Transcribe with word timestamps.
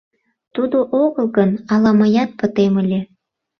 Тудо 0.55 0.77
огыл 1.03 1.27
гын, 1.37 1.51
ала 1.73 1.91
мыят 1.99 2.29
пытем 2.39 2.73
ыле. 2.81 3.01